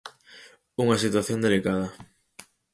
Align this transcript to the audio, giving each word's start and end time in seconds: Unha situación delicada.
Unha 0.83 1.01
situación 1.03 1.39
delicada. 1.45 1.87